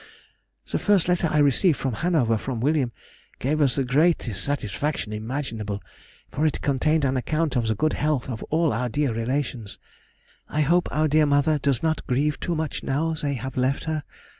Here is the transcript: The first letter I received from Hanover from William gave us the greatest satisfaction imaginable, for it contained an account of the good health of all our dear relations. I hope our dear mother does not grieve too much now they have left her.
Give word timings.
The 0.71 0.79
first 0.79 1.07
letter 1.07 1.27
I 1.29 1.37
received 1.37 1.77
from 1.77 1.93
Hanover 1.93 2.35
from 2.35 2.59
William 2.59 2.91
gave 3.37 3.61
us 3.61 3.75
the 3.75 3.83
greatest 3.83 4.43
satisfaction 4.43 5.13
imaginable, 5.13 5.79
for 6.31 6.43
it 6.47 6.59
contained 6.63 7.05
an 7.05 7.17
account 7.17 7.55
of 7.55 7.67
the 7.67 7.75
good 7.75 7.93
health 7.93 8.27
of 8.27 8.41
all 8.45 8.73
our 8.73 8.89
dear 8.89 9.13
relations. 9.13 9.77
I 10.49 10.61
hope 10.61 10.89
our 10.91 11.07
dear 11.07 11.27
mother 11.27 11.59
does 11.59 11.83
not 11.83 12.07
grieve 12.07 12.39
too 12.39 12.55
much 12.55 12.81
now 12.81 13.13
they 13.13 13.35
have 13.35 13.55
left 13.57 13.83
her. 13.83 14.03